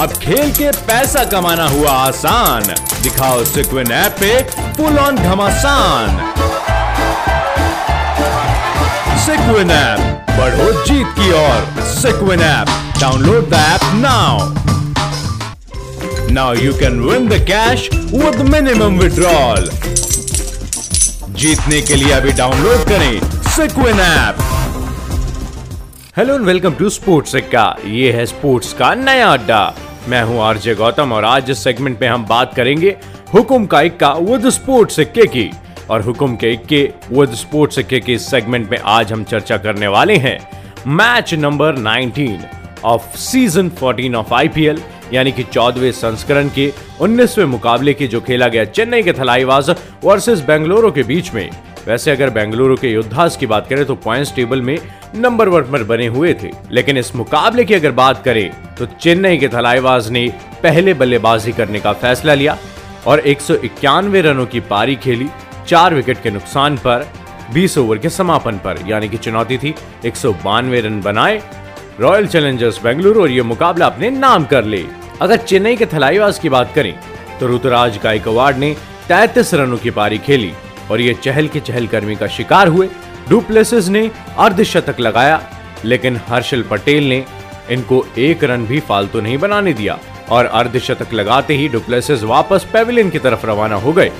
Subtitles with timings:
[0.00, 2.62] अब खेल के पैसा कमाना हुआ आसान।
[3.02, 4.30] दिखाओ सिक्विन ऐप पे
[4.76, 6.16] फुल ऑन घमासान।
[9.24, 10.00] सिक्विन ऐप,
[10.30, 12.68] बढ़ो जीत की ओर। Sequin app,
[13.00, 14.38] download the app now.
[16.32, 19.70] Now you can win the cash with minimum withdrawal.
[21.34, 23.20] जीतने के लिए अभी डाउनलोड करें
[23.50, 24.36] Sequin app.
[26.16, 29.62] Hello and welcome to sports Sikka ये है स्पोर्ट्स का नया अड्डा।
[30.10, 32.96] मैं हूँ आरजे गौतम और आज इस सेगमेंट में हम बात करेंगे
[33.34, 35.50] हुकुम का इक्का विद स्पोर्ट्स सिक्के की।
[35.90, 40.16] और हुकुम के इक्के विद स्पोर्ट्स सिक्के की सेगमेंट में आज हम चर्चा करने वाले
[40.16, 40.38] हैं
[40.88, 47.94] match number 19 of season 14 of IPL यानी कि चौदहवें संस्करण के 19वें मुकाबले
[47.94, 49.70] के जो खेला गया चेन्नई के थलाईवाज
[50.04, 51.48] वर्सेस बेंगलुरु के बीच में।
[51.86, 54.76] वैसे अगर बेंगलुरु के योद्धास की बात करें तो पॉइंट्स टेबल में
[55.14, 59.38] नंबर वन पर बने हुए थे। लेकिन इस मुकाबले की अगर बात करें तो चेन्नई
[59.38, 60.26] के थलाईवाज ने
[60.62, 62.56] पहले बल्लेबाजी करने का फैसला लिया
[63.06, 65.28] और एक सौ इक्यानवे रनों की पारी खेली।
[65.68, 67.06] चार विकेट के नुकसान पर
[67.54, 69.74] 20 ओवर के समापन पर, यानी कि चुनौती थी।
[70.06, 71.42] एक सौ बानवे रन बनाए
[72.00, 74.84] रॉयल चैलेंजर्स बेंगलुरु और ये मुकाबला अपने नाम कर ले।
[75.20, 76.94] अगर चेन्नई के थलाईवाज की बात करें
[77.40, 78.74] तो ऋतुराज गायकवाड़ ने
[79.08, 80.52] तैतीस रनों की पारी खेली।
[80.90, 82.88] और ये चहल के चहलकर्मी का शिकार हुए।
[83.28, 85.40] डुप्लेसिस ने अर्धशतक लगाया,
[85.84, 87.24] लेकिन हर्षल पटेल ने
[87.70, 89.98] इनको एक रन भी फालतू नहीं बनाने दिया
[90.30, 94.10] और अर्धशतक लगाते ही डुप्लेसिस वापस पेविलियन की तरफ़ रवाना हो गए।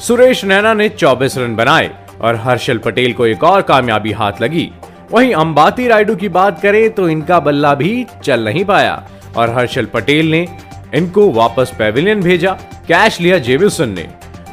[0.00, 4.70] सुरेश नैना ने 24 रन बनाए और हर्षल पटेल को एक और कामयाबी हाथ लगी।
[5.10, 9.02] वहीं अंबाती रायडू की बात करें तो इनका बल्ला भी चल नहीं पाया
[9.36, 10.46] और हर्षल पटेल ने
[10.94, 12.52] इनको वापस पेविलियन भेजा।
[12.88, 14.08] कैश लिया जेविसन ने।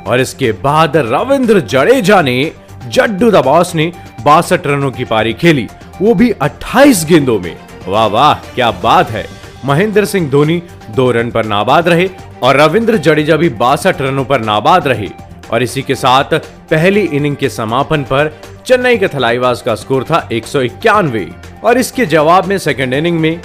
[0.08, 2.52] और इसके बाद रविंद्र जडेजा ने
[2.88, 3.92] जड्डू द बॉस ने
[4.26, 5.68] बासठ रनों की पारी खेली।
[6.02, 7.56] वो भी 28 गेंदों में।
[7.88, 9.26] वाह वाह, क्या बात है।
[9.66, 10.62] महेंद्र सिंह धोनी
[10.96, 12.10] दो रन पर नाबाद रहे
[12.44, 15.10] और रविंद्र जडेजा भी बासठ रनों पर नाबाद रहे।
[15.52, 16.34] और इसी के साथ
[16.72, 18.34] पहली इनिंग के समापन पर
[18.66, 21.30] चेन्नई के थलाईवास का स्कोर था एक सौ इक्यानवे।
[21.64, 23.42] और इसके जवाब में सेकेंड इनिंग में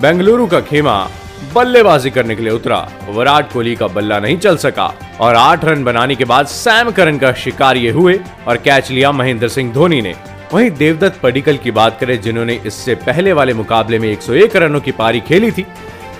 [0.00, 1.08] बेंगलुरु का खेमा
[1.54, 2.76] बल्लेबाजी करने के लिए उतरा।
[3.08, 7.18] विराट कोहली का बल्ला नहीं चल सका और आठ रन बनाने के बाद सैम करन
[7.18, 8.18] का शिकार ये हुए
[8.48, 10.14] और कैच लिया महेंद्र सिंह धोनी ने।
[10.52, 14.92] वहीं देवदत्त पडिकल की बात करें, जिन्होंने इससे पहले वाले मुकाबले में 101 रनों की
[14.92, 15.66] पारी खेली थी,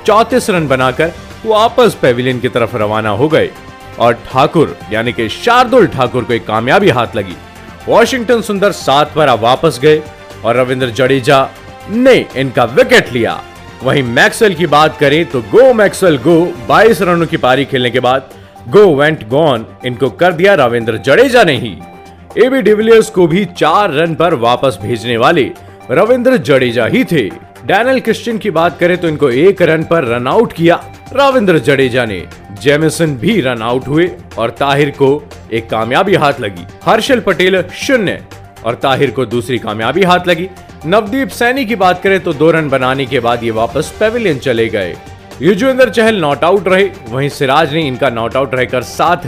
[0.07, 1.13] चौतीस रन बनाकर
[1.47, 3.51] वापस पेविलियन की तरफ़ रवाना हो गए
[3.99, 7.37] और ठाकुर, यानी कि शार्दुल ठाकुर को एक कामयाबी हाथ लगी।
[7.89, 10.03] वॉशिंगटन सुंदर सात पर वापस गए
[10.45, 11.49] और रविंद्र जडेजा
[11.91, 13.41] ने इनका विकेट लिया।
[13.83, 16.35] वहीं मैक्सवेल की बात करें तो गो मैक्सवेल गो
[16.69, 18.29] 22 रनों की पारी खेलने के बाद
[18.69, 21.71] गो वेंट गॉन, इनको कर दिया रविंद्र जडेजा ने ही।
[22.37, 25.51] एबी डिविलियर्स को भी चार रन पर वापस भेजने वाले
[25.91, 27.29] रविंद्र जडेजा ही थे।
[27.67, 30.81] डैनल क्रिश्चियन की बात करें तो इनको एक रन पर रन आउट किया
[31.15, 32.23] रविंद्र जडेजा ने।
[32.63, 35.13] जेमिसन भी रन आउट हुए और ताहिर को
[35.53, 38.23] एक कामयाबी हाथ लगी। हर्षल पटेल शून्य
[38.65, 40.49] और ताहिर को दूसरी कामयाबी हाथ लगी।
[40.87, 44.67] नवदीप सैनी की बात करें तो दो रन बनाने के बाद ये वापस पेविलियन चले
[44.69, 44.95] गए।
[45.43, 49.27] युजवेंद्र चहल नॉट आउट रहे। वहीं सिराज ने इनका नॉट आउट रहकर साथ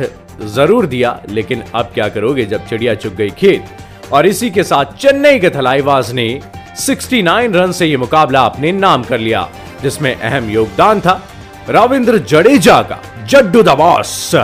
[0.55, 2.45] ज़रूर दिया। लेकिन अब क्या करोगे?
[2.45, 6.41] जब चिड़िया चुग गई खेत। और इसी के साथ चेन्नई के थलाईवाज ने
[6.79, 9.49] 69 रन से ये मुकाबला अपने नाम कर लिया,
[9.83, 11.21] जिसमें अहम योगदान था।
[11.69, 14.35] रविंद्र जडेजा का जड्डू द बॉस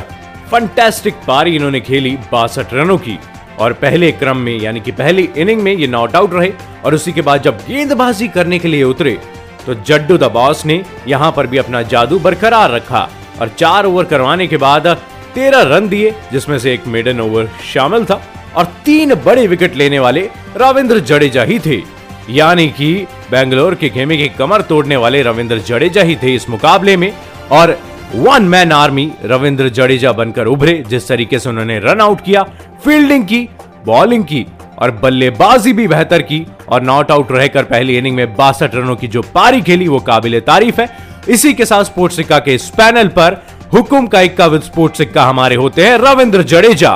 [0.51, 3.19] फंटेस्टिक पारी इन्होंने खेली बासठ रनों की।
[3.59, 6.53] और पहले क्रम में, यानी कि पहली इनिंग में ये नॉट आउट रहे।
[6.84, 9.19] और उसी के बाद जब गेंदबाजी करने के लिए उतरे
[9.66, 13.09] तो जड्डू द बॉस ने यहाँ पर भी अपना जादू बरकरार रखा
[13.41, 14.87] और चार ओवर करवाने के बाद
[15.34, 18.21] तेरह रन दिए, जिसमें से एक मेडन ओवर शामिल था
[18.56, 21.83] और तीन बड़े विकेट लेने वाले रविंद्र जडेजा ही थे।
[22.31, 22.95] यानी कि
[23.31, 27.12] बेंगलोर के खेमे की कमर तोड़ने वाले रविंद्र जडेजा ही थे इस मुकाबले में
[27.50, 27.78] और
[28.15, 32.43] one man army Ravindra Jadeja बनकर उभरे, जिस तरीके से उन्होंने रन आउट किया
[32.84, 33.49] फील्डिंग की
[33.87, 34.47] बॉलिंग की।
[34.78, 39.09] और बल्लेबाजी भी बेहतर की और नॉट आउट रहकर पहली इनिंग में बासठ रनों की
[39.09, 40.89] जो पारी खेली, वो काबिल तारीफ़ है।
[41.28, 43.42] इसी के साथ स्पोर्ट्स सिक्का के इस पैनल पर
[43.75, 46.95] हुकुम का इक्का विद स्पोर्ट्स सिक्का हमारे होते हैं रविंद्र जडेजा।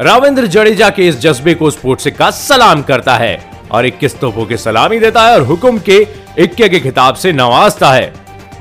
[0.00, 3.38] रविंद्र जडेजा के इस जज्बे को स्पोर्ट्स सिक्का सलाम करता है
[3.70, 6.06] और इक्कीस तोपों के सलामी देता है और हुकुम के
[6.38, 8.12] इक्के के खिताब से नवाजता है।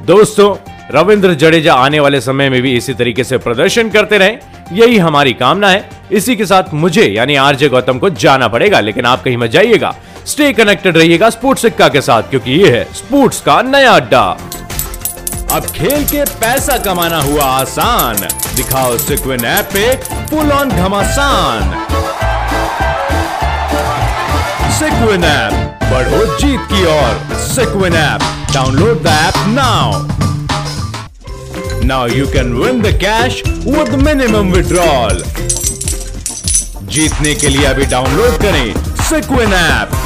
[0.06, 0.56] दोस्तों
[0.92, 4.36] रविंद्र जडेजा आने वाले समय में भी इसी तरीके से प्रदर्शन करते रहे।
[4.72, 9.06] यही हमारी कामना है। इसी के साथ मुझे, यानी आरजे गौतम को जाना पड़ेगा, लेकिन
[9.06, 9.96] आप कहीं मत जाइएगा।
[10.26, 14.38] स्टे कनेक्टेड रहिएगा स्पोर्ट्स सिक्का के साथ, क्योंकि ये है स्पोर्ट्स का नया अड्डा।
[15.52, 18.16] अब खेल के पैसा कमाना हुआ आसान।
[18.56, 19.96] दिखाओ सिक्विन ऐप पे
[20.28, 21.72] फुल ऑन घमासान।
[24.72, 28.22] सिक्विन ऐप बढ़ो जीत की ओर। Sequin app
[28.54, 29.92] download the app now
[31.86, 35.24] now you can win the cash with minimum withdrawal
[36.94, 38.74] जीतने के लिए अभी डाउनलोड करें
[39.10, 40.01] सिक्विन ऐप